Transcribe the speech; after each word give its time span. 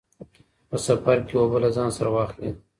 په 0.69 0.77
سفر 0.85 1.17
کې 1.27 1.35
اوبه 1.39 1.57
له 1.63 1.69
ځان 1.75 1.89
سره 1.97 2.09
واخلئ. 2.15 2.51